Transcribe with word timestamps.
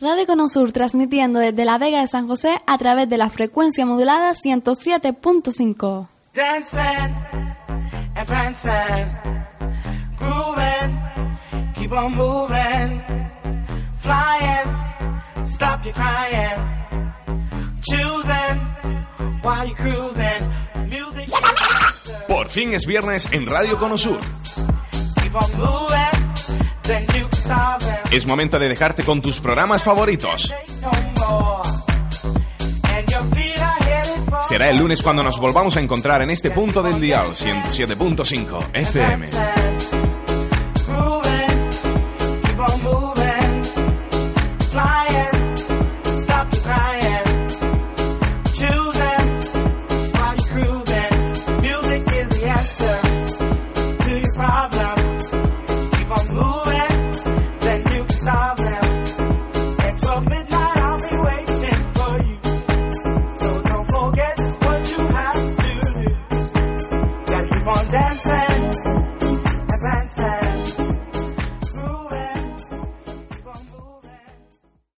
Radio 0.00 0.26
Conosur 0.26 0.70
transmitiendo 0.70 1.40
desde 1.40 1.64
la 1.64 1.76
Vega 1.76 2.00
de 2.00 2.06
San 2.06 2.28
José 2.28 2.60
a 2.66 2.78
través 2.78 3.08
de 3.08 3.18
la 3.18 3.30
frecuencia 3.30 3.84
modulada 3.84 4.30
107.5. 4.30 6.08
Dancing 6.34 7.14
and 8.14 8.26
prancing, 8.26 9.12
grooving, 10.16 11.74
keep 11.74 11.90
on 11.90 12.14
moving, 12.14 13.02
flying, 14.00 15.48
stop 15.50 15.84
your 15.84 15.94
crying, 15.94 16.60
choosing 17.80 19.42
while 19.42 19.66
you're 19.66 19.74
cruising, 19.74 20.88
music. 20.88 21.28
Por 22.28 22.48
fin 22.48 22.72
es 22.72 22.86
viernes 22.86 23.26
en 23.32 23.48
Radio 23.48 23.76
Conosur. 23.78 24.20
Es 28.10 28.26
momento 28.26 28.58
de 28.58 28.68
dejarte 28.68 29.04
con 29.04 29.20
tus 29.20 29.38
programas 29.38 29.82
favoritos. 29.84 30.50
Será 34.48 34.70
el 34.70 34.78
lunes 34.78 35.02
cuando 35.02 35.22
nos 35.22 35.38
volvamos 35.38 35.76
a 35.76 35.80
encontrar 35.80 36.22
en 36.22 36.30
este 36.30 36.50
punto 36.50 36.82
del 36.82 37.00
dial 37.00 37.28
107.5 37.34 38.70
FM. 38.72 39.97
dance. 67.90 68.27